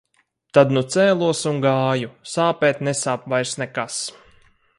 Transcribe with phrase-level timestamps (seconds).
[0.57, 2.09] Tad nu cēlos un gāju.
[2.33, 4.05] Sāpēt nesāp vairs nekas.